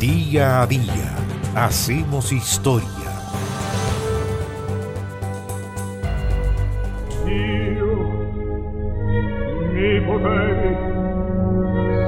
[0.00, 1.16] Día a día
[1.56, 2.88] hacemos historia.
[7.26, 7.94] Io
[9.72, 10.74] mi poteri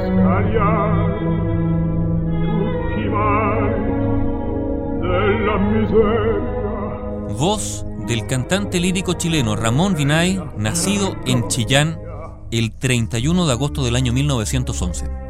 [0.07, 1.19] scagliare
[2.45, 3.75] tutti i mali
[5.01, 7.35] della miseria.
[7.37, 11.99] Voz del cantante lírico chileno Ramón Vinay, nacido en Chillán
[12.53, 15.30] el 31 de agosto del año 1911.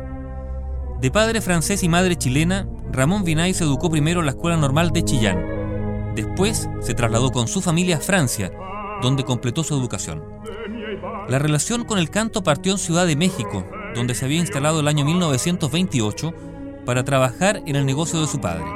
[1.01, 4.91] De padre francés y madre chilena, Ramón Vinay se educó primero en la Escuela Normal
[4.91, 6.13] de Chillán.
[6.15, 8.53] Después se trasladó con su familia a Francia,
[9.01, 10.23] donde completó su educación.
[11.27, 14.89] La relación con el canto partió en Ciudad de México, donde se había instalado el
[14.89, 16.35] año 1928
[16.85, 18.67] para trabajar en el negocio de su padre.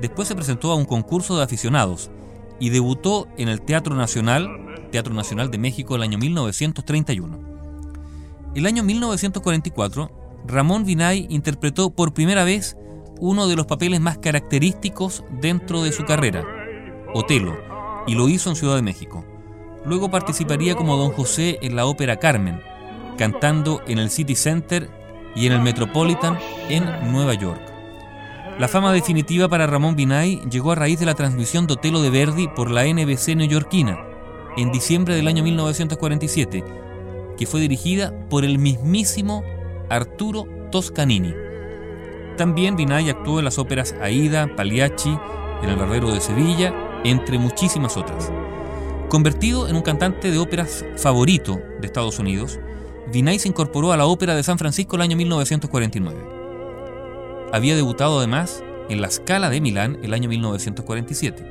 [0.00, 2.12] Después se presentó a un concurso de aficionados
[2.60, 4.48] y debutó en el Teatro Nacional,
[4.92, 7.40] Teatro Nacional de México, el año 1931.
[8.54, 12.76] El año 1944 Ramón Vinay interpretó por primera vez
[13.18, 16.44] uno de los papeles más característicos dentro de su carrera,
[17.14, 17.56] Otelo,
[18.06, 19.24] y lo hizo en Ciudad de México.
[19.84, 22.60] Luego participaría como Don José en la ópera Carmen,
[23.18, 24.88] cantando en el City Center
[25.34, 27.60] y en el Metropolitan en Nueva York.
[28.58, 32.10] La fama definitiva para Ramón Vinay llegó a raíz de la transmisión de Otelo de
[32.10, 33.98] Verdi por la NBC neoyorquina
[34.56, 36.64] en diciembre del año 1947,
[37.38, 39.42] que fue dirigida por el mismísimo
[39.90, 41.34] Arturo Toscanini.
[42.36, 45.18] También Vinay actuó en las óperas Aida, Pagliacci,
[45.62, 46.72] El Barbero de Sevilla,
[47.04, 48.32] entre muchísimas otras.
[49.08, 52.60] Convertido en un cantante de óperas favorito de Estados Unidos,
[53.12, 56.18] Vinay se incorporó a la Ópera de San Francisco el año 1949.
[57.52, 61.44] Había debutado además en la Scala de Milán el año 1947.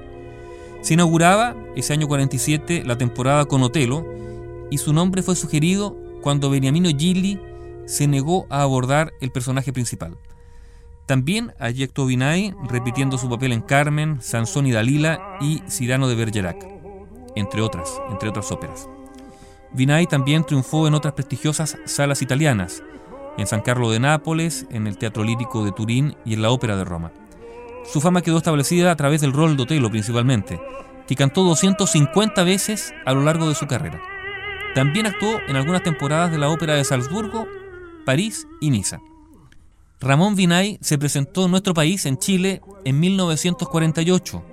[0.82, 4.06] Se inauguraba ese año 47 la temporada con Otelo
[4.72, 7.38] y su nombre fue sugerido cuando Beniamino Gilli
[7.90, 10.16] se negó a abordar el personaje principal.
[11.08, 16.14] También allí actuó Vinay repitiendo su papel en Carmen, Sansón y Dalila y Cyrano de
[16.14, 16.68] Bergerac,
[17.36, 18.88] entre otras, entre otras óperas.
[19.74, 22.84] Vinay también triunfó en otras prestigiosas salas italianas,
[23.40, 26.76] en San Carlo de Nápoles, en el Teatro Lírico de Turín y en la Ópera
[26.76, 27.12] de Roma.
[27.92, 30.62] Su fama quedó establecida a través del rol de Otelo principalmente,
[31.08, 34.00] que cantó 250 veces a lo largo de su carrera.
[34.76, 37.48] También actuó en algunas temporadas de la Ópera de Salzburgo
[38.10, 39.02] París y Niza.
[40.00, 44.44] Ramón Vinay se presentó en nuestro país, en Chile, en 1948,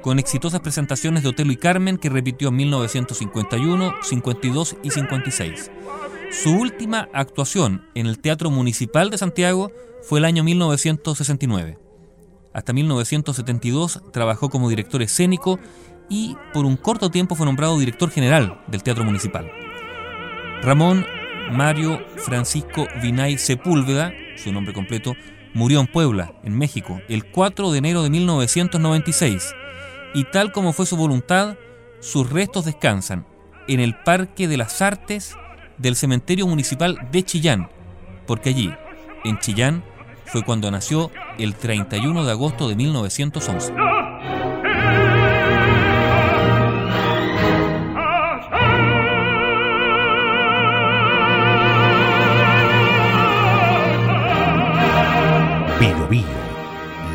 [0.00, 5.70] con exitosas presentaciones de Otelo y Carmen que repitió en 1951, 52 y 56.
[6.30, 9.70] Su última actuación en el Teatro Municipal de Santiago
[10.02, 11.78] fue el año 1969.
[12.54, 15.58] Hasta 1972 trabajó como director escénico
[16.08, 19.50] y por un corto tiempo fue nombrado director general del Teatro Municipal.
[20.62, 21.04] Ramón
[21.50, 25.14] Mario Francisco Vinay Sepúlveda, su nombre completo,
[25.52, 29.54] murió en Puebla, en México, el 4 de enero de 1996.
[30.14, 31.56] Y tal como fue su voluntad,
[32.00, 33.26] sus restos descansan
[33.68, 35.36] en el Parque de las Artes
[35.78, 37.68] del Cementerio Municipal de Chillán,
[38.26, 38.72] porque allí,
[39.24, 39.84] en Chillán,
[40.26, 44.03] fue cuando nació el 31 de agosto de 1911.